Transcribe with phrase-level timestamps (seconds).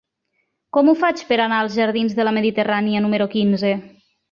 [0.77, 3.79] Com ho faig per anar als jardins de la Mediterrània número quinze?